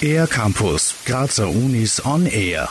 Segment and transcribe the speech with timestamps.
[0.00, 2.68] Air Campus, Grazer Unis on Air.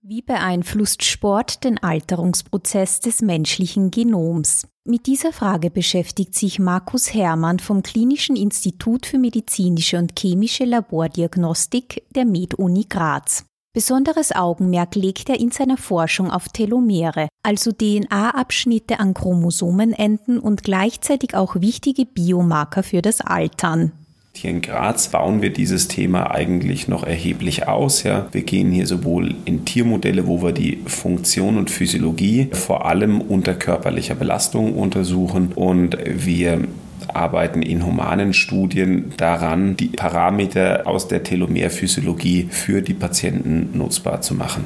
[0.00, 4.66] Wie beeinflusst Sport den Alterungsprozess des menschlichen Genoms?
[4.84, 12.04] Mit dieser Frage beschäftigt sich Markus Hermann vom Klinischen Institut für medizinische und chemische Labordiagnostik
[12.14, 13.44] der MedUni Graz.
[13.74, 21.34] Besonderes Augenmerk legt er in seiner Forschung auf Telomere, also DNA-Abschnitte an Chromosomenenden und gleichzeitig
[21.34, 23.92] auch wichtige Biomarker für das Altern.
[24.34, 28.02] Hier in Graz bauen wir dieses Thema eigentlich noch erheblich aus.
[28.02, 28.28] Ja.
[28.32, 33.54] Wir gehen hier sowohl in Tiermodelle, wo wir die Funktion und Physiologie vor allem unter
[33.54, 36.66] körperlicher Belastung untersuchen und wir
[37.10, 44.34] arbeiten in humanen Studien daran, die Parameter aus der Telomerphysiologie für die Patienten nutzbar zu
[44.34, 44.64] machen.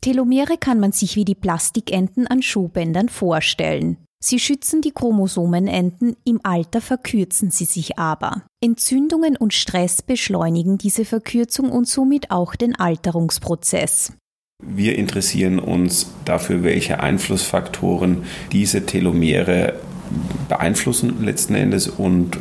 [0.00, 3.96] Telomere kann man sich wie die Plastikenden an Schuhbändern vorstellen.
[4.22, 8.42] Sie schützen die Chromosomenenden, im Alter verkürzen sie sich aber.
[8.60, 14.12] Entzündungen und Stress beschleunigen diese Verkürzung und somit auch den Alterungsprozess.
[14.64, 19.74] Wir interessieren uns dafür, welche Einflussfaktoren diese Telomere
[20.48, 22.38] beeinflussen letzten Endes und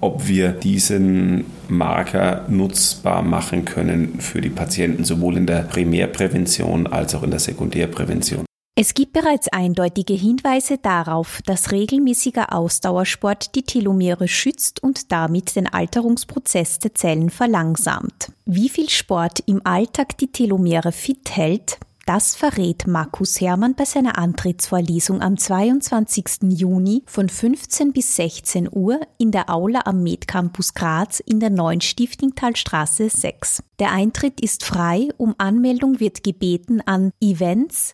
[0.00, 7.14] ob wir diesen Marker nutzbar machen können für die Patienten, sowohl in der Primärprävention als
[7.14, 8.44] auch in der Sekundärprävention.
[8.76, 15.66] Es gibt bereits eindeutige Hinweise darauf, dass regelmäßiger Ausdauersport die Telomere schützt und damit den
[15.66, 18.32] Alterungsprozess der Zellen verlangsamt.
[18.46, 21.78] Wie viel Sport im Alltag die Telomere fit hält,
[22.10, 26.40] das verrät Markus Hermann bei seiner Antrittsvorlesung am 22.
[26.42, 31.80] Juni von 15 bis 16 Uhr in der Aula am Medcampus Graz in der neuen
[31.80, 33.62] Stiftingtalstraße 6.
[33.78, 37.92] Der Eintritt ist frei, um Anmeldung wird gebeten an events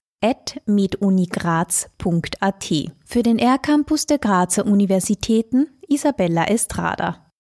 [0.65, 2.73] medunigraz.at.
[3.05, 7.31] Für den R-Campus der Grazer Universitäten Isabella Estrada.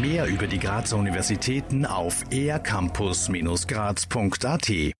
[0.00, 4.96] Mehr über die Grazer Universitäten auf ercampus-graz.at